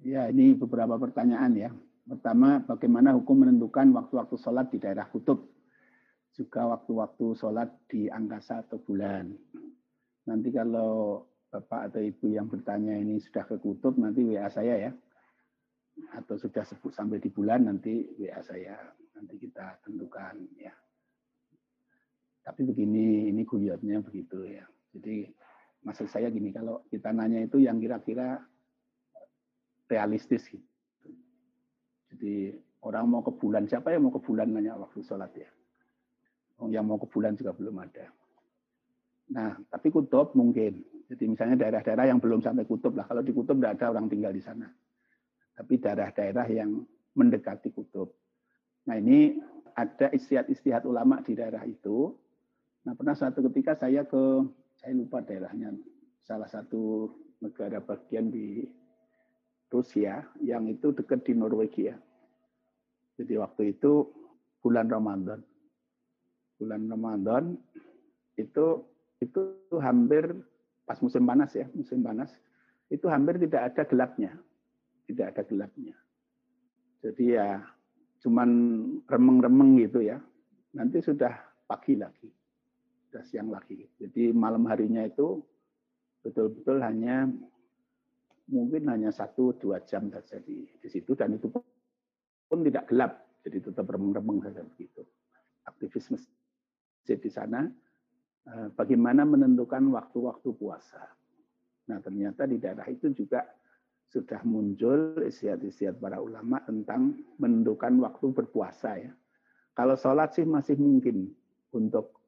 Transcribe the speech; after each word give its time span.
Ya, 0.00 0.32
ini 0.32 0.56
beberapa 0.56 0.96
pertanyaan 0.96 1.52
ya. 1.52 1.70
Pertama, 2.08 2.64
bagaimana 2.64 3.12
hukum 3.12 3.44
menentukan 3.44 3.92
waktu-waktu 3.92 4.36
sholat 4.40 4.72
di 4.72 4.80
daerah 4.80 5.04
kutub? 5.12 5.44
Juga 6.32 6.72
waktu-waktu 6.72 7.36
sholat 7.36 7.68
di 7.84 8.08
angkasa 8.08 8.64
atau 8.64 8.80
bulan. 8.80 9.28
Nanti 10.24 10.48
kalau 10.48 11.20
Bapak 11.52 11.92
atau 11.92 12.00
Ibu 12.00 12.32
yang 12.32 12.48
bertanya 12.48 12.96
ini 12.96 13.20
sudah 13.20 13.44
ke 13.44 13.60
kutub, 13.60 14.00
nanti 14.00 14.24
WA 14.24 14.48
saya 14.48 14.88
ya. 14.88 14.92
Atau 16.16 16.40
sudah 16.40 16.64
sebut 16.64 16.96
sampai 16.96 17.20
di 17.20 17.28
bulan, 17.28 17.68
nanti 17.68 18.00
WA 18.16 18.40
saya. 18.40 18.80
Nanti 19.20 19.36
kita 19.36 19.84
tentukan 19.84 20.48
ya. 20.56 20.72
Tapi 22.40 22.64
begini, 22.64 23.28
ini 23.28 23.44
guyotnya 23.44 24.00
begitu 24.00 24.48
ya. 24.48 24.64
Jadi 24.96 25.28
maksud 25.84 26.08
saya 26.08 26.32
gini, 26.32 26.48
kalau 26.56 26.88
kita 26.88 27.12
nanya 27.12 27.44
itu 27.44 27.60
yang 27.60 27.76
kira-kira 27.76 28.40
realistis 29.90 30.46
gitu. 30.46 30.64
Jadi 32.14 32.54
orang 32.86 33.04
mau 33.10 33.22
ke 33.26 33.34
bulan, 33.34 33.66
siapa 33.66 33.90
yang 33.90 34.06
mau 34.06 34.14
ke 34.14 34.22
bulan 34.22 34.50
nanya 34.54 34.78
waktu 34.78 35.02
sholat 35.02 35.34
ya? 35.34 35.50
Yang 36.62 36.84
mau 36.86 36.98
ke 37.00 37.06
bulan 37.10 37.34
juga 37.34 37.52
belum 37.56 37.76
ada. 37.82 38.06
Nah, 39.30 39.58
tapi 39.70 39.88
kutub 39.90 40.34
mungkin. 40.38 40.82
Jadi 41.10 41.24
misalnya 41.26 41.66
daerah-daerah 41.66 42.06
yang 42.06 42.22
belum 42.22 42.38
sampai 42.42 42.66
kutub 42.66 42.94
lah. 42.94 43.06
Kalau 43.06 43.22
di 43.22 43.34
kutub 43.34 43.58
tidak 43.58 43.78
ada 43.78 43.94
orang 43.94 44.06
tinggal 44.06 44.30
di 44.30 44.42
sana. 44.42 44.70
Tapi 45.58 45.74
daerah-daerah 45.78 46.46
yang 46.50 46.86
mendekati 47.18 47.74
kutub. 47.74 48.14
Nah 48.86 48.96
ini 48.98 49.38
ada 49.74 50.10
istiadat-istiadat 50.10 50.86
ulama 50.86 51.22
di 51.22 51.34
daerah 51.34 51.62
itu. 51.66 52.14
Nah 52.86 52.94
pernah 52.94 53.14
suatu 53.14 53.42
ketika 53.50 53.74
saya 53.78 54.06
ke, 54.06 54.46
saya 54.78 54.92
lupa 54.96 55.20
daerahnya, 55.20 55.74
salah 56.24 56.48
satu 56.48 57.12
negara 57.42 57.82
bagian 57.82 58.30
di 58.30 58.64
Rusia 59.70 60.26
yang 60.42 60.66
itu 60.66 60.90
dekat 60.90 61.22
di 61.22 61.32
Norwegia. 61.38 61.94
Jadi 63.14 63.38
waktu 63.38 63.78
itu 63.78 64.10
bulan 64.60 64.90
Ramadan. 64.90 65.40
Bulan 66.58 66.90
Ramadan 66.90 67.54
itu 68.34 68.82
itu 69.22 69.40
hampir 69.78 70.34
pas 70.84 70.98
musim 70.98 71.22
panas 71.22 71.54
ya, 71.54 71.70
musim 71.72 72.02
panas 72.02 72.34
itu 72.90 73.06
hampir 73.06 73.38
tidak 73.38 73.70
ada 73.72 73.82
gelapnya. 73.86 74.32
Tidak 75.06 75.26
ada 75.30 75.42
gelapnya. 75.46 75.94
Jadi 77.00 77.38
ya 77.38 77.62
cuman 78.20 78.50
remeng-remeng 79.06 79.78
gitu 79.80 80.02
ya. 80.02 80.18
Nanti 80.74 80.98
sudah 80.98 81.30
pagi 81.70 81.94
lagi. 81.94 82.30
Sudah 83.06 83.22
siang 83.26 83.50
lagi. 83.50 83.86
Jadi 83.98 84.34
malam 84.34 84.66
harinya 84.66 85.06
itu 85.06 85.42
betul-betul 86.26 86.82
hanya 86.82 87.30
mungkin 88.50 88.90
hanya 88.90 89.14
satu 89.14 89.54
dua 89.56 89.80
jam 89.86 90.10
saja 90.10 90.36
di, 90.42 90.66
di 90.66 90.88
situ 90.90 91.14
dan 91.14 91.38
itu 91.38 91.46
pun 91.48 92.58
tidak 92.66 92.90
gelap 92.90 93.12
jadi 93.40 93.58
tetap 93.62 93.86
remeng-remeng 93.88 94.44
saja 94.44 94.60
begitu. 94.66 95.06
Aktivis 95.64 96.12
masjid 96.12 97.16
di 97.16 97.30
sana 97.32 97.64
eh, 98.44 98.68
bagaimana 98.74 99.24
menentukan 99.24 99.86
waktu-waktu 99.94 100.50
puasa. 100.58 101.00
Nah 101.88 101.98
ternyata 102.04 102.44
di 102.44 102.60
daerah 102.60 102.84
itu 102.90 103.08
juga 103.16 103.46
sudah 104.10 104.42
muncul 104.42 105.22
istiadat-istiadat 105.22 106.02
para 106.02 106.18
ulama 106.18 106.58
tentang 106.66 107.14
menentukan 107.38 107.94
waktu 108.02 108.26
berpuasa 108.34 108.90
ya. 108.98 109.12
Kalau 109.72 109.94
sholat 109.94 110.34
sih 110.34 110.44
masih 110.44 110.76
mungkin 110.76 111.30
untuk 111.70 112.20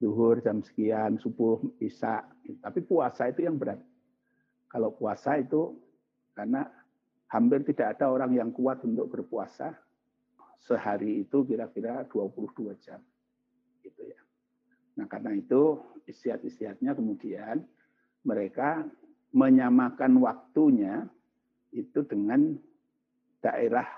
duhur 0.00 0.40
jam 0.44 0.60
sekian 0.60 1.16
subuh 1.16 1.60
isya 1.80 2.24
tapi 2.60 2.84
puasa 2.84 3.32
itu 3.32 3.48
yang 3.48 3.56
berat 3.56 3.80
kalau 4.76 4.92
puasa 4.92 5.40
itu 5.40 5.72
karena 6.36 6.68
hampir 7.32 7.64
tidak 7.64 7.96
ada 7.96 8.12
orang 8.12 8.36
yang 8.36 8.52
kuat 8.52 8.84
untuk 8.84 9.08
berpuasa 9.08 9.72
sehari 10.60 11.24
itu 11.24 11.48
kira-kira 11.48 12.04
22 12.12 12.76
jam. 12.84 13.00
Gitu 13.80 14.04
ya. 14.04 14.20
Nah, 15.00 15.08
karena 15.08 15.32
itu 15.32 15.80
istiadat-istiadatnya 16.04 16.92
kemudian 16.92 17.64
mereka 18.28 18.84
menyamakan 19.32 20.20
waktunya 20.20 21.08
itu 21.72 22.04
dengan 22.04 22.60
daerah 23.40 23.88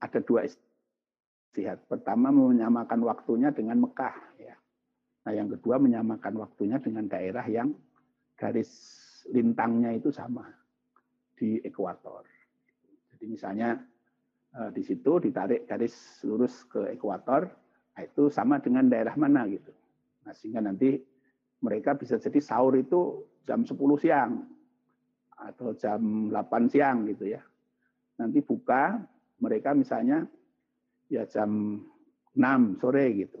ada 0.00 0.20
dua 0.24 0.48
istiadat. 0.48 1.84
Pertama 1.92 2.32
menyamakan 2.32 3.04
waktunya 3.04 3.52
dengan 3.52 3.84
Mekah 3.84 4.16
ya. 4.40 4.56
Nah, 5.28 5.32
yang 5.36 5.52
kedua 5.52 5.76
menyamakan 5.76 6.40
waktunya 6.40 6.80
dengan 6.80 7.04
daerah 7.04 7.44
yang 7.44 7.76
garis 8.40 9.03
lintangnya 9.32 9.96
itu 9.96 10.12
sama 10.12 10.44
di 11.34 11.60
ekuator. 11.64 12.24
Jadi 13.14 13.24
misalnya 13.28 13.80
eh, 14.56 14.70
di 14.74 14.82
situ 14.84 15.22
ditarik 15.22 15.64
garis 15.64 16.20
lurus 16.26 16.66
ke 16.68 16.92
ekuator, 16.92 17.48
nah 17.96 18.02
itu 18.04 18.28
sama 18.28 18.60
dengan 18.60 18.88
daerah 18.90 19.16
mana 19.16 19.48
gitu. 19.48 19.72
Nah, 20.24 20.32
sehingga 20.32 20.64
nanti 20.64 21.00
mereka 21.60 21.96
bisa 21.96 22.20
jadi 22.20 22.40
sahur 22.40 22.76
itu 22.76 23.24
jam 23.44 23.64
10 23.64 23.76
siang 24.00 24.44
atau 25.36 25.76
jam 25.76 26.32
8 26.32 26.72
siang 26.72 27.08
gitu 27.08 27.28
ya. 27.28 27.40
Nanti 28.20 28.40
buka 28.40 29.00
mereka 29.40 29.76
misalnya 29.76 30.24
ya 31.08 31.24
jam 31.28 31.80
6 32.36 32.80
sore 32.80 33.04
gitu. 33.16 33.40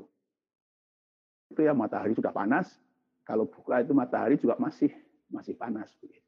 Itu 1.52 1.60
ya 1.64 1.76
matahari 1.76 2.16
sudah 2.16 2.32
panas, 2.32 2.66
kalau 3.24 3.48
buka 3.48 3.80
itu 3.80 3.92
matahari 3.96 4.36
juga 4.36 4.56
masih 4.60 4.90
masih 5.34 5.58
panas 5.58 5.90
begitu. 5.98 6.22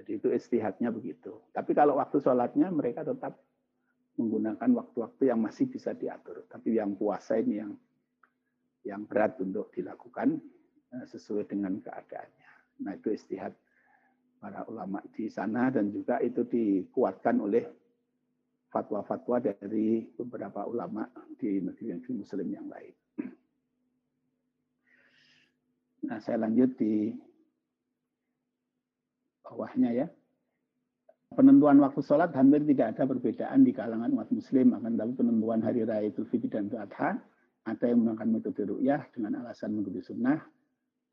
Jadi 0.00 0.10
itu 0.16 0.28
istihadnya 0.32 0.88
begitu. 0.88 1.36
Tapi 1.52 1.76
kalau 1.76 2.00
waktu 2.00 2.16
sholatnya 2.16 2.72
mereka 2.72 3.04
tetap 3.04 3.36
menggunakan 4.16 4.70
waktu-waktu 4.72 5.28
yang 5.28 5.40
masih 5.44 5.68
bisa 5.68 5.92
diatur. 5.92 6.48
Tapi 6.48 6.80
yang 6.80 6.96
puasa 6.96 7.36
ini 7.36 7.60
yang 7.60 7.72
yang 8.82 9.04
berat 9.04 9.36
untuk 9.38 9.68
dilakukan 9.70 10.40
eh, 10.96 11.06
sesuai 11.06 11.44
dengan 11.44 11.76
keadaannya. 11.78 12.50
Nah 12.82 12.92
itu 12.96 13.12
istihad 13.12 13.52
para 14.42 14.66
ulama 14.66 14.98
di 15.14 15.30
sana 15.30 15.70
dan 15.70 15.94
juga 15.94 16.18
itu 16.18 16.42
dikuatkan 16.42 17.38
oleh 17.38 17.62
fatwa-fatwa 18.72 19.38
dari 19.38 20.08
beberapa 20.16 20.64
ulama 20.64 21.06
di 21.36 21.60
negeri-negeri 21.60 22.12
muslim 22.16 22.48
yang 22.48 22.66
lain. 22.66 22.94
Nah, 26.02 26.18
saya 26.18 26.34
lanjut 26.42 26.74
di 26.82 27.14
bawahnya 29.42 29.90
ya. 29.92 30.06
Penentuan 31.32 31.80
waktu 31.80 32.04
sholat 32.04 32.36
hampir 32.36 32.60
tidak 32.68 32.96
ada 32.96 33.08
perbedaan 33.08 33.64
di 33.64 33.72
kalangan 33.72 34.12
umat 34.12 34.28
muslim. 34.28 34.76
Akan 34.76 35.00
tapi 35.00 35.12
penentuan 35.16 35.64
hari 35.64 35.80
raya 35.82 36.12
Idul 36.12 36.28
Fitri 36.28 36.52
dan 36.52 36.68
Idul 36.68 36.84
Adha, 36.84 37.16
ada 37.64 37.84
yang 37.88 38.04
menggunakan 38.04 38.28
metode 38.28 38.62
ru'yah 38.68 39.00
dengan 39.16 39.40
alasan 39.40 39.72
mengikuti 39.72 40.04
sunnah, 40.04 40.44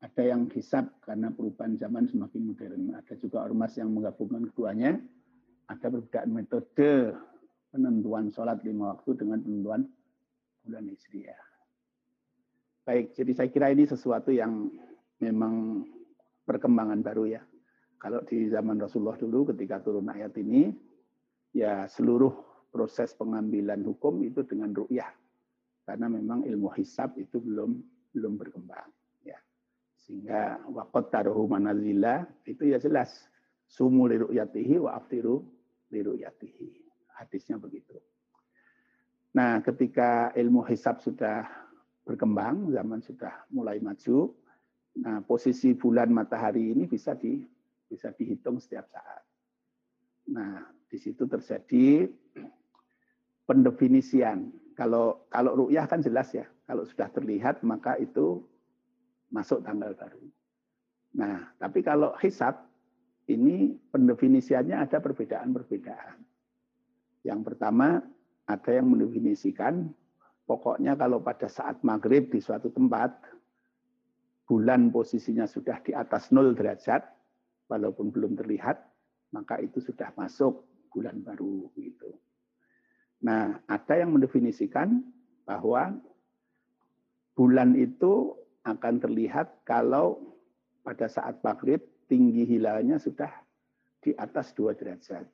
ada 0.00 0.22
yang 0.24 0.48
hisap 0.52 0.88
karena 1.04 1.32
perubahan 1.32 1.76
zaman 1.76 2.08
semakin 2.08 2.52
modern. 2.52 2.82
Ada 3.00 3.16
juga 3.16 3.44
ormas 3.44 3.76
yang 3.80 3.92
menggabungkan 3.92 4.48
keduanya. 4.52 5.00
Ada 5.68 5.86
perbedaan 5.88 6.30
metode 6.34 7.14
penentuan 7.70 8.28
sholat 8.34 8.60
lima 8.66 8.96
waktu 8.96 9.10
dengan 9.14 9.38
penentuan 9.40 9.86
bulan 10.66 10.84
Hijriah. 10.90 11.42
Baik, 12.82 13.14
jadi 13.14 13.32
saya 13.36 13.48
kira 13.52 13.70
ini 13.70 13.86
sesuatu 13.86 14.34
yang 14.34 14.72
memang 15.22 15.86
perkembangan 16.48 17.00
baru 17.04 17.38
ya. 17.38 17.42
Kalau 18.00 18.24
di 18.24 18.48
zaman 18.48 18.80
Rasulullah 18.80 19.20
dulu 19.20 19.52
ketika 19.52 19.76
turun 19.84 20.08
ayat 20.08 20.32
ini, 20.40 20.72
ya 21.52 21.84
seluruh 21.84 22.32
proses 22.72 23.12
pengambilan 23.12 23.84
hukum 23.84 24.24
itu 24.24 24.40
dengan 24.48 24.72
ru'yah. 24.72 25.12
Karena 25.84 26.08
memang 26.08 26.48
ilmu 26.48 26.72
hisab 26.80 27.20
itu 27.20 27.36
belum 27.36 27.76
belum 28.16 28.40
berkembang. 28.40 28.88
Ya. 29.20 29.36
Sehingga 30.00 30.64
waqat 30.72 31.12
taruhu 31.12 31.44
manazila 31.44 32.24
itu 32.48 32.72
ya 32.72 32.80
jelas. 32.80 33.28
Sumu 33.68 34.08
li 34.08 34.16
ru'yatihi 34.16 34.80
wa 34.80 34.96
aftiru 34.96 35.44
li 35.92 36.00
ru'yatihi. 36.00 36.68
Hadisnya 37.20 37.60
begitu. 37.60 38.00
Nah 39.36 39.60
ketika 39.60 40.32
ilmu 40.32 40.64
hisab 40.64 41.04
sudah 41.04 41.44
berkembang, 42.08 42.72
zaman 42.72 43.04
sudah 43.04 43.44
mulai 43.52 43.76
maju, 43.76 44.32
nah 44.96 45.20
posisi 45.20 45.76
bulan 45.76 46.10
matahari 46.10 46.72
ini 46.72 46.88
bisa 46.88 47.12
di 47.14 47.44
bisa 47.90 48.14
dihitung 48.14 48.62
setiap 48.62 48.86
saat. 48.86 49.26
Nah, 50.30 50.62
di 50.86 50.94
situ 51.02 51.26
terjadi 51.26 52.06
pendefinisian. 53.50 54.54
Kalau 54.78 55.26
kalau 55.26 55.66
ru'yah 55.66 55.90
kan 55.90 55.98
jelas 55.98 56.30
ya, 56.30 56.46
kalau 56.70 56.86
sudah 56.86 57.10
terlihat 57.10 57.66
maka 57.66 57.98
itu 57.98 58.46
masuk 59.34 59.66
tanggal 59.66 59.90
baru. 59.98 60.22
Nah, 61.18 61.50
tapi 61.58 61.82
kalau 61.82 62.14
hisab 62.22 62.70
ini 63.26 63.74
pendefinisiannya 63.90 64.86
ada 64.86 65.02
perbedaan-perbedaan. 65.02 66.22
Yang 67.26 67.40
pertama 67.52 68.00
ada 68.46 68.70
yang 68.70 68.86
mendefinisikan 68.90 69.90
pokoknya 70.46 70.94
kalau 70.94 71.22
pada 71.22 71.50
saat 71.50 71.82
maghrib 71.82 72.30
di 72.30 72.38
suatu 72.42 72.70
tempat 72.70 73.14
bulan 74.50 74.90
posisinya 74.90 75.46
sudah 75.46 75.78
di 75.86 75.94
atas 75.94 76.34
nol 76.34 76.58
derajat, 76.58 77.06
walaupun 77.70 78.10
belum 78.10 78.34
terlihat, 78.34 78.82
maka 79.30 79.62
itu 79.62 79.78
sudah 79.78 80.10
masuk 80.18 80.66
bulan 80.90 81.22
baru 81.22 81.70
gitu. 81.78 82.18
Nah, 83.22 83.62
ada 83.70 83.94
yang 83.94 84.10
mendefinisikan 84.10 85.06
bahwa 85.46 85.94
bulan 87.38 87.78
itu 87.78 88.34
akan 88.66 88.98
terlihat 88.98 89.62
kalau 89.62 90.34
pada 90.82 91.06
saat 91.06 91.38
maghrib 91.46 91.78
tinggi 92.10 92.42
hilalnya 92.42 92.98
sudah 92.98 93.30
di 94.02 94.10
atas 94.18 94.50
dua 94.56 94.74
derajat. 94.74 95.28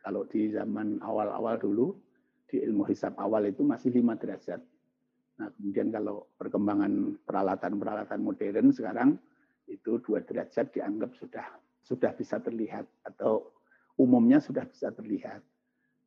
Kalau 0.00 0.24
di 0.24 0.48
zaman 0.52 1.02
awal-awal 1.04 1.60
dulu, 1.60 1.92
di 2.48 2.62
ilmu 2.64 2.86
hisab 2.88 3.18
awal 3.20 3.44
itu 3.50 3.66
masih 3.66 3.92
lima 3.92 4.16
derajat. 4.16 4.62
Nah, 5.34 5.50
kemudian 5.58 5.90
kalau 5.90 6.30
perkembangan 6.38 7.18
peralatan-peralatan 7.26 8.20
modern 8.22 8.70
sekarang 8.70 9.18
itu 9.66 9.98
dua 9.98 10.22
derajat 10.22 10.70
dianggap 10.70 11.10
sudah 11.18 11.46
sudah 11.84 12.16
bisa 12.16 12.40
terlihat 12.40 12.88
atau 13.04 13.52
umumnya 14.00 14.40
sudah 14.40 14.64
bisa 14.64 14.90
terlihat. 14.90 15.44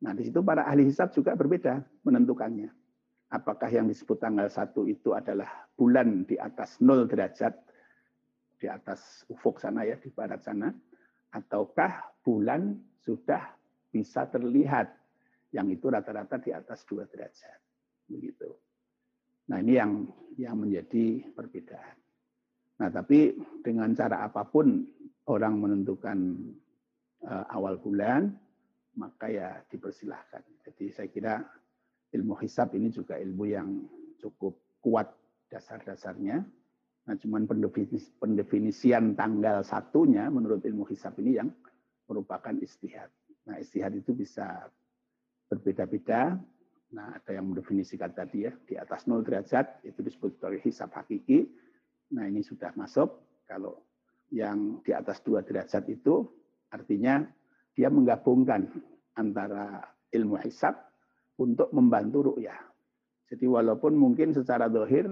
Nah, 0.01 0.13
di 0.13 0.29
situ 0.29 0.41
para 0.41 0.65
ahli 0.65 0.89
hisab 0.89 1.13
juga 1.13 1.33
berbeda 1.33 1.85
menentukannya. 2.05 2.69
Apakah 3.27 3.69
yang 3.69 3.85
disebut 3.85 4.17
tanggal 4.17 4.47
satu 4.49 4.87
itu 4.89 5.13
adalah 5.13 5.67
bulan 5.75 6.25
di 6.25 6.39
atas 6.39 6.79
nol 6.81 7.05
derajat 7.05 7.53
di 8.57 8.65
atas 8.65 9.27
ufuk 9.29 9.61
sana 9.61 9.85
ya 9.85 9.99
di 10.01 10.09
barat 10.09 10.41
sana 10.41 10.73
ataukah 11.29 12.23
bulan 12.25 12.73
sudah 13.05 13.53
bisa 13.93 14.25
terlihat 14.31 14.89
yang 15.53 15.69
itu 15.69 15.87
rata-rata 15.87 16.41
di 16.41 16.51
atas 16.55 16.83
dua 16.87 17.05
derajat 17.05 17.59
begitu. 18.09 18.49
Nah 19.51 19.59
ini 19.61 19.73
yang 19.75 19.91
yang 20.39 20.55
menjadi 20.57 21.23
perbedaan. 21.35 22.06
Nah 22.77 22.89
tapi 22.93 23.33
dengan 23.65 23.93
cara 23.97 24.25
apa 24.25 24.45
pun 24.45 24.85
orang 25.27 25.53
menentukan 25.59 26.17
uh, 27.25 27.45
awal 27.51 27.81
bulan 27.81 28.33
maka 28.97 29.29
ya 29.29 29.49
dipersilahkan. 29.69 30.41
Jadi 30.65 30.85
saya 30.89 31.07
kira 31.09 31.33
ilmu 32.13 32.33
hisab 32.41 32.73
ini 32.73 32.89
juga 32.89 33.17
ilmu 33.21 33.45
yang 33.45 33.69
cukup 34.17 34.57
kuat 34.81 35.09
dasar-dasarnya 35.51 36.41
Nah, 37.07 37.15
cuman 37.15 37.47
pendefinisian 38.19 39.15
tanggal 39.15 39.63
satunya 39.63 40.27
menurut 40.27 40.59
ilmu 40.67 40.83
hisab 40.91 41.15
ini 41.23 41.39
yang 41.39 41.47
merupakan 42.11 42.51
istihad. 42.59 43.07
Nah, 43.47 43.63
istihad 43.63 43.95
itu 43.95 44.11
bisa 44.11 44.67
berbeda-beda. 45.47 46.35
Nah, 46.91 47.15
ada 47.15 47.31
yang 47.31 47.47
mendefinisikan 47.47 48.11
tadi 48.11 48.43
ya, 48.43 48.51
di 48.67 48.75
atas 48.75 49.07
0 49.07 49.23
derajat 49.23 49.87
itu 49.87 50.03
disebut 50.03 50.35
sebagai 50.35 50.59
hisab 50.67 50.91
hakiki. 50.91 51.47
Nah, 52.15 52.23
ini 52.27 52.39
sudah 52.39 52.71
masuk. 52.77 53.43
Kalau 53.47 53.83
yang 54.31 54.83
di 54.83 54.91
atas 54.91 55.23
2 55.23 55.43
derajat 55.43 55.87
itu 55.87 56.27
artinya 56.71 57.23
dia 57.71 57.87
menggabungkan 57.87 58.67
antara 59.15 59.79
ilmu 60.11 60.35
hisab 60.43 60.75
untuk 61.39 61.71
membantu 61.71 62.33
ru'yah. 62.33 62.59
Jadi 63.27 63.45
walaupun 63.47 63.95
mungkin 63.95 64.31
secara 64.31 64.71
dohir 64.71 65.11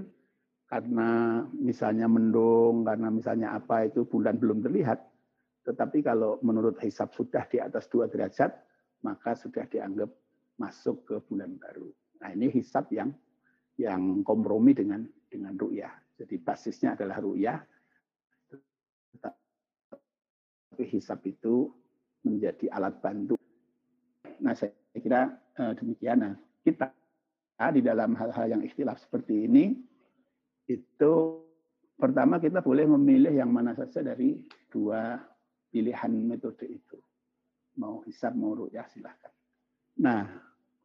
karena 0.66 1.44
misalnya 1.54 2.10
mendung, 2.10 2.84
karena 2.88 3.12
misalnya 3.12 3.54
apa 3.54 3.86
itu 3.86 4.08
bulan 4.08 4.40
belum 4.40 4.66
terlihat. 4.66 5.00
Tetapi 5.66 6.02
kalau 6.06 6.42
menurut 6.42 6.78
hisab 6.82 7.14
sudah 7.14 7.46
di 7.50 7.62
atas 7.62 7.90
dua 7.90 8.10
derajat, 8.10 8.54
maka 9.06 9.38
sudah 9.38 9.66
dianggap 9.70 10.10
masuk 10.58 11.06
ke 11.06 11.16
bulan 11.28 11.58
baru. 11.60 11.90
Nah 12.22 12.30
ini 12.34 12.50
hisab 12.50 12.90
yang 12.90 13.12
yang 13.76 14.24
kompromi 14.24 14.72
dengan 14.72 15.04
dengan 15.28 15.54
ru'yah. 15.60 16.05
Jadi 16.16 16.36
basisnya 16.40 16.96
adalah 16.96 17.20
ru'yah. 17.20 17.60
Tapi 19.20 20.84
hisab 20.92 21.24
itu 21.28 21.72
menjadi 22.24 22.72
alat 22.72 23.00
bantu. 23.00 23.36
Nah 24.44 24.56
saya 24.56 24.76
kira 24.96 25.32
eh, 25.60 25.74
demikian. 25.76 26.18
Nah, 26.20 26.36
kita 26.66 26.92
di 27.72 27.80
dalam 27.80 28.16
hal-hal 28.20 28.60
yang 28.60 28.62
ikhtilaf 28.64 29.00
seperti 29.00 29.48
ini, 29.48 29.72
itu 30.68 31.14
pertama 31.96 32.42
kita 32.42 32.60
boleh 32.60 32.84
memilih 32.84 33.32
yang 33.32 33.48
mana 33.48 33.72
saja 33.72 34.04
dari 34.04 34.44
dua 34.68 35.16
pilihan 35.72 36.12
metode 36.12 36.68
itu. 36.68 37.00
Mau 37.80 38.04
hisab, 38.08 38.36
mau 38.36 38.56
ru'yah, 38.56 38.88
silahkan. 38.92 39.32
Nah, 40.00 40.28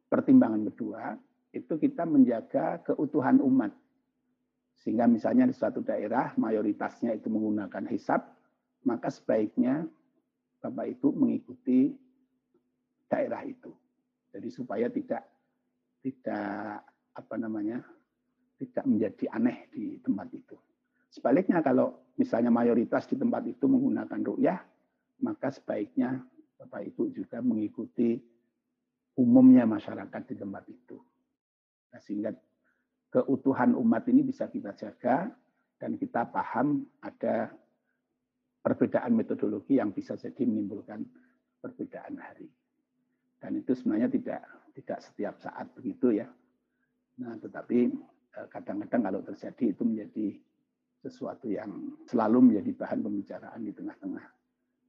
pertimbangan 0.07 0.63
kedua, 0.71 1.15
itu 1.51 1.75
kita 1.79 2.07
menjaga 2.07 2.83
keutuhan 2.83 3.39
umat. 3.43 3.71
Sehingga 4.81 5.05
misalnya 5.05 5.45
di 5.45 5.53
suatu 5.53 5.85
daerah 5.85 6.33
mayoritasnya 6.41 7.13
itu 7.13 7.29
menggunakan 7.29 7.85
hisab, 7.93 8.25
maka 8.89 9.13
sebaiknya 9.13 9.85
Bapak 10.57 10.97
Ibu 10.97 11.13
mengikuti 11.13 11.93
daerah 13.05 13.45
itu. 13.45 13.69
Jadi 14.33 14.49
supaya 14.49 14.89
tidak 14.89 15.21
tidak 16.01 16.81
apa 17.13 17.35
namanya 17.37 17.85
tidak 18.57 18.85
menjadi 18.89 19.25
aneh 19.37 19.69
di 19.69 20.01
tempat 20.01 20.33
itu. 20.33 20.57
Sebaliknya 21.11 21.61
kalau 21.61 22.13
misalnya 22.17 22.49
mayoritas 22.49 23.05
di 23.05 23.19
tempat 23.19 23.45
itu 23.45 23.69
menggunakan 23.69 24.21
ru'yah, 24.21 24.59
maka 25.21 25.53
sebaiknya 25.53 26.25
Bapak 26.57 26.89
Ibu 26.89 27.09
juga 27.13 27.37
mengikuti 27.41 28.17
umumnya 29.17 29.67
masyarakat 29.69 30.21
di 30.29 30.35
tempat 30.37 30.63
itu. 30.71 30.97
Nah, 31.91 31.99
sehingga 31.99 32.31
keutuhan 33.11 33.75
umat 33.75 34.07
ini 34.07 34.23
bisa 34.23 34.47
kita 34.47 34.71
jaga 34.73 35.29
dan 35.77 35.99
kita 35.99 36.31
paham 36.31 36.87
ada 37.03 37.51
perbedaan 38.63 39.13
metodologi 39.13 39.77
yang 39.77 39.91
bisa 39.91 40.15
jadi 40.15 40.47
menimbulkan 40.47 41.03
perbedaan 41.59 42.15
hari. 42.17 42.47
Dan 43.41 43.57
itu 43.59 43.75
sebenarnya 43.75 44.07
tidak 44.07 44.41
tidak 44.71 44.99
setiap 45.03 45.35
saat 45.43 45.67
begitu 45.75 46.15
ya. 46.15 46.29
Nah, 47.19 47.35
tetapi 47.41 47.91
Eh, 48.31 48.47
kadang-kadang 48.47 49.01
kalau 49.03 49.19
terjadi 49.27 49.75
itu 49.75 49.83
menjadi 49.83 50.27
sesuatu 51.03 51.51
yang 51.51 51.99
selalu 52.07 52.51
menjadi 52.51 52.71
bahan 52.79 53.03
pembicaraan 53.03 53.59
di 53.59 53.75
tengah-tengah 53.75 54.25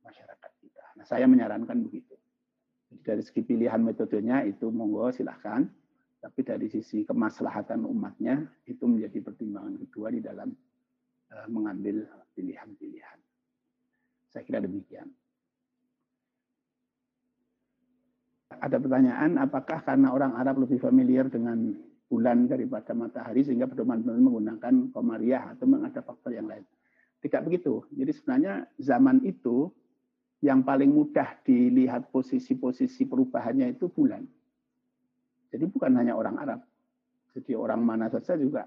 masyarakat 0.06 0.50
kita. 0.62 0.84
Nah, 0.94 1.02
saya 1.02 1.26
menyarankan 1.26 1.82
begitu. 1.82 2.14
Jadi 2.86 3.02
dari 3.02 3.22
segi 3.26 3.42
pilihan 3.42 3.82
metodenya 3.82 4.46
itu 4.46 4.70
monggo 4.70 5.10
silahkan, 5.10 5.66
tapi 6.22 6.46
dari 6.46 6.70
sisi 6.70 7.02
kemaslahatan 7.02 7.82
umatnya 7.82 8.46
itu 8.70 8.86
menjadi 8.86 9.18
pertimbangan 9.26 9.74
kedua 9.74 10.14
di 10.14 10.22
dalam 10.22 10.54
uh, 11.34 11.46
mengambil 11.50 12.06
pilihan-pilihan. 12.38 13.18
Saya 14.30 14.46
kira 14.46 14.62
demikian. 14.62 15.10
Ada 18.62 18.78
pertanyaan, 18.78 19.42
apakah 19.42 19.82
karena 19.82 20.14
orang 20.14 20.38
Arab 20.38 20.62
lebih 20.62 20.78
familiar 20.78 21.26
dengan 21.26 21.74
bulan 22.06 22.46
daripada 22.46 22.94
matahari 22.94 23.42
sehingga 23.42 23.66
pedoman-pedoman 23.66 24.22
menggunakan 24.22 24.74
komariah 24.94 25.56
atau 25.56 25.66
ada 25.80 26.00
faktor 26.04 26.36
yang 26.36 26.46
lain. 26.46 26.62
Tidak 27.18 27.42
begitu. 27.42 27.82
Jadi 27.90 28.12
sebenarnya 28.14 28.68
zaman 28.78 29.24
itu 29.26 29.72
yang 30.44 30.62
paling 30.62 30.92
mudah 30.92 31.40
dilihat 31.42 32.12
posisi-posisi 32.12 33.08
perubahannya 33.08 33.74
itu 33.74 33.88
bulan. 33.88 34.22
Jadi 35.52 35.64
bukan 35.68 35.92
hanya 36.00 36.16
orang 36.16 36.40
Arab. 36.40 36.60
Jadi 37.36 37.52
orang 37.52 37.84
mana 37.84 38.08
saja 38.08 38.40
juga. 38.40 38.64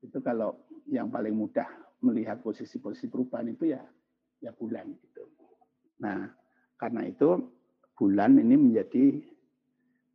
Itu 0.00 0.24
kalau 0.24 0.56
yang 0.88 1.12
paling 1.12 1.36
mudah 1.36 1.68
melihat 2.00 2.40
posisi-posisi 2.40 3.12
perubahan 3.12 3.52
itu 3.52 3.76
ya 3.76 3.82
ya 4.40 4.54
bulan 4.54 4.88
gitu. 4.88 5.28
Nah, 6.00 6.30
karena 6.78 7.04
itu 7.04 7.28
bulan 7.98 8.38
ini 8.38 8.54
menjadi 8.56 9.04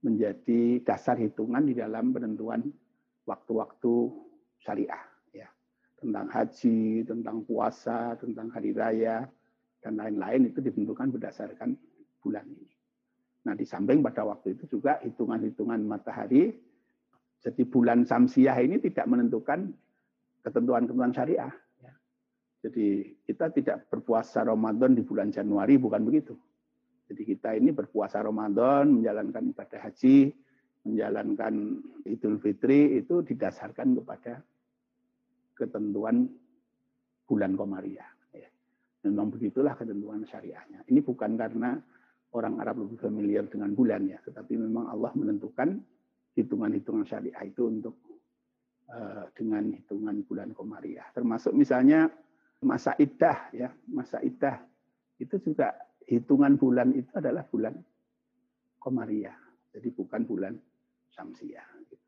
menjadi 0.04 0.84
dasar 0.84 1.20
hitungan 1.20 1.64
di 1.64 1.76
dalam 1.76 2.12
penentuan 2.12 2.72
waktu-waktu 3.24 3.94
syariah 4.60 5.04
ya 5.32 5.48
tentang 6.00 6.28
haji, 6.32 7.04
tentang 7.08 7.44
puasa, 7.48 8.16
tentang 8.20 8.52
hari 8.52 8.72
raya 8.76 9.28
dan 9.84 10.00
lain-lain 10.00 10.52
itu 10.52 10.60
ditentukan 10.64 11.12
berdasarkan 11.12 11.76
bulan 12.24 12.48
ini. 12.48 12.73
Nah, 13.44 13.54
di 13.60 13.68
samping 13.68 14.00
pada 14.00 14.24
waktu 14.24 14.56
itu 14.56 14.80
juga 14.80 15.04
hitungan-hitungan 15.04 15.84
matahari 15.84 16.56
jadi 17.44 17.62
bulan 17.68 18.08
Samsiah 18.08 18.56
ini 18.64 18.80
tidak 18.80 19.04
menentukan 19.04 19.68
ketentuan-ketentuan 20.48 21.12
syariah. 21.12 21.52
Ya. 21.84 21.94
Jadi 22.64 23.20
kita 23.28 23.52
tidak 23.52 23.92
berpuasa 23.92 24.48
Ramadan 24.48 24.96
di 24.96 25.04
bulan 25.04 25.28
Januari, 25.28 25.76
bukan 25.76 26.08
begitu. 26.08 26.40
Jadi 27.12 27.22
kita 27.28 27.52
ini 27.60 27.76
berpuasa 27.76 28.24
Ramadan, 28.24 28.96
menjalankan 28.96 29.52
ibadah 29.52 29.80
haji, 29.84 30.32
menjalankan 30.88 31.84
Idul 32.08 32.40
Fitri 32.40 33.04
itu 33.04 33.20
didasarkan 33.28 34.00
kepada 34.00 34.40
ketentuan 35.60 36.32
bulan 37.28 37.60
Komariah. 37.60 38.08
Ya. 38.32 38.48
Memang 39.04 39.36
begitulah 39.36 39.76
ketentuan 39.76 40.24
syariahnya. 40.24 40.88
Ini 40.88 41.04
bukan 41.04 41.36
karena 41.36 41.76
orang 42.34 42.58
Arab 42.60 42.86
lebih 42.86 42.98
familiar 42.98 43.46
dengan 43.46 43.72
bulan 43.78 44.10
ya, 44.10 44.18
tetapi 44.26 44.58
memang 44.58 44.90
Allah 44.90 45.14
menentukan 45.14 45.78
hitungan-hitungan 46.34 47.06
syariah 47.06 47.44
itu 47.46 47.70
untuk 47.70 47.96
uh, 48.90 49.30
dengan 49.38 49.70
hitungan 49.70 50.26
bulan 50.26 50.50
Komariah. 50.58 51.06
Termasuk 51.14 51.54
misalnya 51.54 52.10
masa 52.66 52.98
idah 52.98 53.54
ya, 53.54 53.70
masa 53.94 54.18
idah 54.26 54.66
itu 55.22 55.38
juga 55.46 55.78
hitungan 56.10 56.58
bulan 56.58 56.92
itu 56.98 57.10
adalah 57.14 57.46
bulan 57.46 57.78
Komariah. 58.82 59.38
Jadi 59.74 59.90
bukan 59.94 60.22
bulan 60.26 60.54
Samsiah. 61.14 61.66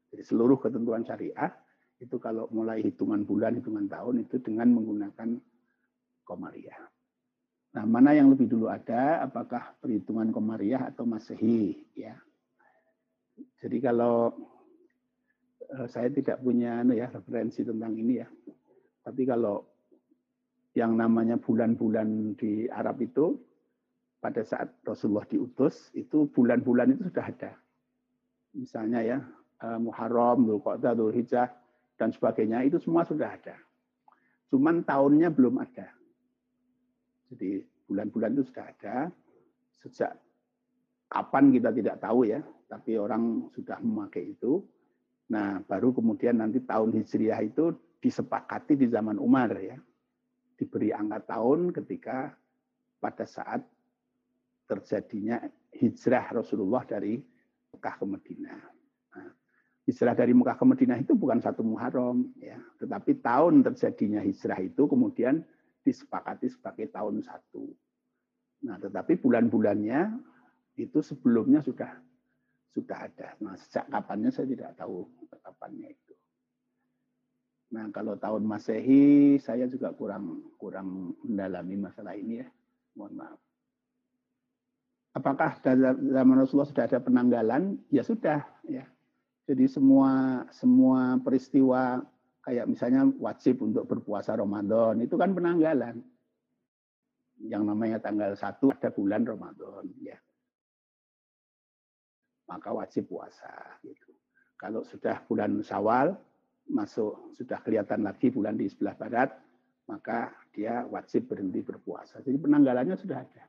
Jadi 0.10 0.24
seluruh 0.26 0.58
ketentuan 0.58 1.06
syariah 1.06 1.54
itu 2.02 2.18
kalau 2.18 2.50
mulai 2.52 2.82
hitungan 2.82 3.24
bulan, 3.24 3.56
hitungan 3.62 3.86
tahun 3.88 4.26
itu 4.26 4.42
dengan 4.42 4.74
menggunakan 4.74 5.38
Komariah. 6.26 6.82
Nah, 7.76 7.84
mana 7.84 8.16
yang 8.16 8.32
lebih 8.32 8.48
dulu 8.48 8.72
ada, 8.72 9.20
apakah 9.20 9.76
perhitungan 9.84 10.32
Komariah 10.32 10.88
atau 10.96 11.04
Masehi? 11.04 11.76
Ya. 11.92 12.16
Jadi 13.60 13.84
kalau 13.84 14.32
eh, 15.68 15.88
saya 15.92 16.08
tidak 16.08 16.40
punya 16.40 16.80
anu 16.80 16.96
ya 16.96 17.12
referensi 17.12 17.68
tentang 17.68 18.00
ini 18.00 18.24
ya. 18.24 18.32
Tapi 19.04 19.28
kalau 19.28 19.68
yang 20.72 20.96
namanya 20.96 21.36
bulan-bulan 21.36 22.40
di 22.40 22.72
Arab 22.72 23.04
itu 23.04 23.36
pada 24.24 24.40
saat 24.48 24.72
Rasulullah 24.88 25.28
diutus 25.28 25.92
itu 26.00 26.32
bulan-bulan 26.32 26.96
itu 26.96 27.12
sudah 27.12 27.28
ada. 27.28 27.52
Misalnya 28.56 29.04
ya 29.04 29.20
eh, 29.68 29.80
Muharram, 29.84 30.48
Dzulqa'dah, 30.48 30.96
Dzulhijjah 30.96 31.52
dan 32.00 32.16
sebagainya 32.16 32.64
itu 32.64 32.80
semua 32.80 33.04
sudah 33.04 33.36
ada. 33.36 33.60
Cuman 34.48 34.88
tahunnya 34.88 35.28
belum 35.36 35.60
ada. 35.60 35.95
Jadi 37.36 37.60
bulan-bulan 37.92 38.32
itu 38.40 38.44
sudah 38.48 38.66
ada. 38.72 39.12
Sejak 39.84 40.16
kapan 41.12 41.52
kita 41.52 41.70
tidak 41.76 42.00
tahu 42.00 42.32
ya, 42.32 42.40
tapi 42.72 42.96
orang 42.96 43.52
sudah 43.52 43.78
memakai 43.84 44.32
itu. 44.32 44.64
Nah, 45.30 45.60
baru 45.68 45.92
kemudian 45.92 46.40
nanti 46.40 46.64
tahun 46.64 46.96
Hijriah 46.96 47.44
itu 47.44 47.76
disepakati 48.00 48.80
di 48.80 48.88
zaman 48.88 49.20
Umar 49.20 49.52
ya. 49.60 49.76
Diberi 50.56 50.96
angka 50.96 51.36
tahun 51.36 51.76
ketika 51.76 52.32
pada 53.04 53.28
saat 53.28 53.60
terjadinya 54.66 55.44
hijrah 55.76 56.42
Rasulullah 56.42 56.82
dari 56.88 57.22
Mekah 57.76 57.96
ke 58.02 58.06
Madinah. 58.08 58.62
Nah, 59.14 59.30
hijrah 59.86 60.16
dari 60.16 60.34
Mekah 60.34 60.58
ke 60.58 60.66
Madinah 60.66 60.98
itu 61.04 61.14
bukan 61.14 61.44
satu 61.44 61.62
Muharram 61.62 62.34
ya, 62.40 62.58
tetapi 62.82 63.20
tahun 63.22 63.62
terjadinya 63.62 64.24
hijrah 64.24 64.58
itu 64.64 64.88
kemudian 64.90 65.46
disepakati 65.86 66.50
sebagai 66.50 66.90
tahun 66.90 67.22
satu. 67.22 67.70
Nah, 68.66 68.82
tetapi 68.82 69.22
bulan-bulannya 69.22 70.18
itu 70.82 71.00
sebelumnya 71.06 71.62
sudah 71.62 72.02
sudah 72.74 73.08
ada. 73.08 73.38
Nah, 73.40 73.56
sejak 73.56 73.88
kapannya 73.88 74.34
saya 74.34 74.50
tidak 74.50 74.74
tahu 74.76 75.06
kapannya 75.46 75.94
itu. 75.94 76.14
Nah, 77.72 77.88
kalau 77.94 78.18
tahun 78.18 78.44
Masehi 78.44 79.38
saya 79.40 79.70
juga 79.70 79.94
kurang 79.94 80.52
kurang 80.58 81.14
mendalami 81.24 81.78
masalah 81.80 82.18
ini 82.18 82.42
ya. 82.42 82.50
Mohon 82.98 83.14
maaf. 83.22 83.40
Apakah 85.16 85.64
zaman 85.96 86.36
Rasulullah 86.36 86.68
sudah 86.68 86.86
ada 86.92 87.00
penanggalan? 87.00 87.80
Ya 87.88 88.04
sudah, 88.04 88.44
ya. 88.68 88.84
Jadi 89.48 89.72
semua 89.72 90.44
semua 90.52 91.22
peristiwa 91.24 92.04
kayak 92.46 92.70
misalnya 92.70 93.10
wajib 93.18 93.66
untuk 93.66 93.90
berpuasa 93.90 94.38
Ramadan 94.38 95.02
itu 95.02 95.18
kan 95.18 95.34
penanggalan. 95.34 95.98
Yang 97.36 97.64
namanya 97.68 98.00
tanggal 98.00 98.32
satu 98.38 98.72
ada 98.72 98.94
bulan 98.94 99.26
Ramadan 99.28 99.84
ya. 100.00 100.16
Maka 102.48 102.72
wajib 102.72 103.10
puasa 103.12 103.82
gitu. 103.84 104.14
Kalau 104.56 104.86
sudah 104.88 105.26
bulan 105.28 105.60
Syawal 105.60 106.16
masuk 106.70 107.36
sudah 107.36 107.60
kelihatan 107.60 108.08
lagi 108.08 108.32
bulan 108.32 108.56
di 108.56 108.72
sebelah 108.72 108.96
barat, 108.96 109.30
maka 109.90 110.32
dia 110.56 110.88
wajib 110.88 111.28
berhenti 111.28 111.60
berpuasa. 111.60 112.24
Jadi 112.24 112.38
penanggalannya 112.40 112.96
sudah 112.96 113.20
ada. 113.20 113.44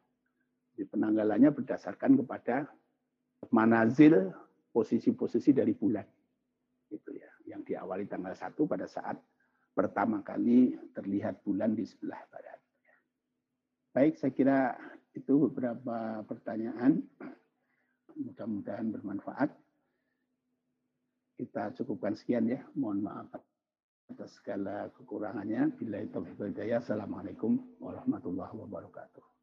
Jadi 0.75 0.85
penanggalannya 0.91 1.55
berdasarkan 1.55 2.21
kepada 2.21 2.67
manazil 3.55 4.35
posisi-posisi 4.75 5.55
dari 5.55 5.73
bulan. 5.73 6.05
Gitu 6.91 7.16
diawali 7.87 8.11
tanggal 8.11 8.35
1 8.35 8.59
pada 8.67 8.91
saat 8.91 9.15
pertama 9.71 10.19
kali 10.27 10.75
terlihat 10.91 11.47
bulan 11.47 11.79
di 11.79 11.87
sebelah 11.87 12.19
barat. 12.27 12.59
Baik, 13.95 14.19
saya 14.19 14.35
kira 14.35 14.59
itu 15.15 15.47
beberapa 15.47 16.27
pertanyaan. 16.27 16.99
Mudah-mudahan 18.19 18.91
bermanfaat. 18.91 19.55
Kita 21.39 21.71
cukupkan 21.79 22.19
sekian 22.19 22.51
ya. 22.51 22.67
Mohon 22.75 23.07
maaf 23.07 23.31
atas 24.11 24.35
segala 24.43 24.91
kekurangannya. 24.91 25.71
Bila 25.79 26.03
itu 26.03 26.19
Assalamualaikum 26.75 27.79
warahmatullahi 27.79 28.67
wabarakatuh. 28.67 29.36